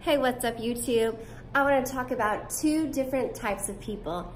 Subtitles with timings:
[0.00, 1.18] Hey, what's up YouTube?
[1.52, 4.32] I want to talk about two different types of people.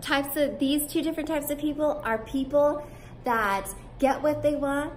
[0.00, 2.86] Types of these two different types of people are people
[3.24, 3.66] that
[3.98, 4.92] get what they want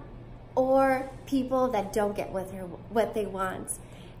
[0.54, 2.44] or people that don't get what,
[2.90, 3.72] what they want.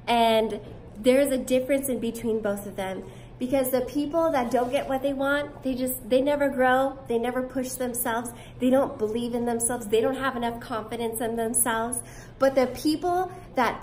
[0.08, 0.60] And
[0.98, 3.04] there's a difference in between both of them
[3.38, 7.18] because the people that don't get what they want, they just, they never grow, they
[7.18, 12.02] never push themselves, they don't believe in themselves, they don't have enough confidence in themselves.
[12.40, 13.80] But the people that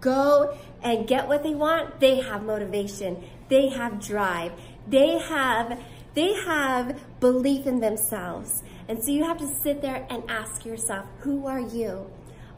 [0.00, 4.52] go and get what they want, they have motivation, they have drive,
[4.86, 5.80] they have,
[6.14, 8.62] they have belief in themselves.
[8.88, 12.10] And so you have to sit there and ask yourself, who are you?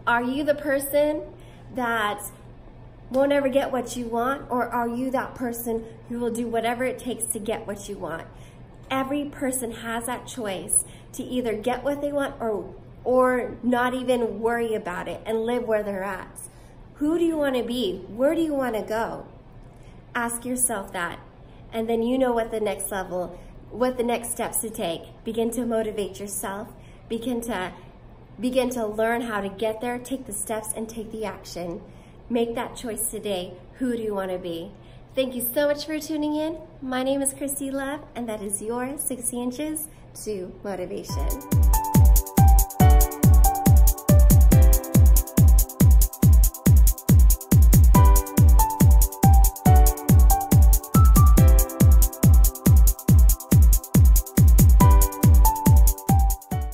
[0.07, 1.23] Are you the person
[1.75, 2.23] that
[3.11, 6.85] won't ever get what you want, or are you that person who will do whatever
[6.85, 8.27] it takes to get what you want?
[8.91, 14.41] Every person has that choice to either get what they want or, or not even
[14.41, 16.41] worry about it and live where they're at.
[16.99, 17.99] Who do you want to be?
[18.09, 19.27] Where do you want to go?
[20.15, 21.19] Ask yourself that.
[21.71, 23.39] And then you know what the next level,
[23.71, 25.03] what the next steps to take.
[25.23, 26.69] Begin to motivate yourself.
[27.11, 27.73] Begin to
[28.41, 31.83] begin to learn how to get there, take the steps and take the action.
[32.31, 33.53] Make that choice today.
[33.75, 34.73] Who do you want to be?
[35.15, 36.59] Thank you so much for tuning in.
[36.81, 39.89] My name is Christy Love, and that is your 60 inches
[40.25, 41.86] to motivation.